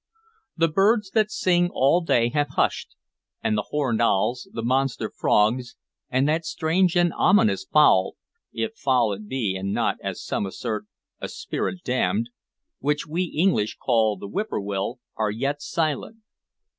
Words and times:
The 0.57 0.67
birds 0.67 1.11
that 1.11 1.29
sing 1.29 1.69
all 1.71 2.01
day 2.01 2.29
have 2.29 2.49
hushed, 2.55 2.95
and 3.43 3.55
the 3.55 3.67
horned 3.69 4.01
owls, 4.01 4.49
the 4.51 4.63
monster 4.63 5.11
frogs, 5.15 5.75
and 6.09 6.27
that 6.27 6.43
strange 6.43 6.97
and 6.97 7.13
ominous 7.15 7.65
fowl 7.71 8.15
(if 8.51 8.73
fowl 8.75 9.13
it 9.13 9.27
be, 9.27 9.55
and 9.55 9.71
not, 9.71 9.97
as 10.01 10.25
some 10.25 10.47
assert, 10.47 10.87
a 11.19 11.27
spirit 11.29 11.83
damned) 11.83 12.31
which 12.79 13.05
we 13.05 13.25
English 13.25 13.77
call 13.77 14.17
the 14.17 14.25
whippoorwill, 14.27 14.97
are 15.17 15.29
yet 15.29 15.61
silent. 15.61 16.17